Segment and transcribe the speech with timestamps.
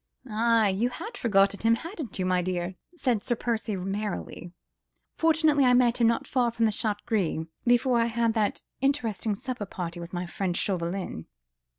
[0.27, 0.69] "Aye!
[0.69, 4.51] you had forgotten him, hadn't you, m'dear?" said Sir Percy, merrily.
[5.15, 9.35] "Fortunately, I met him, not far from the 'Chat Gris,' before I had that interesting
[9.35, 11.27] supper party, with my friend Chauvelin.